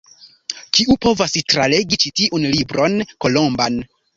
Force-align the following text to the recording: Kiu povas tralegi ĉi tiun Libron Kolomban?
Kiu 0.77 0.95
povas 1.07 1.35
tralegi 1.53 2.01
ĉi 2.05 2.15
tiun 2.23 2.51
Libron 2.57 2.99
Kolomban? 3.27 3.79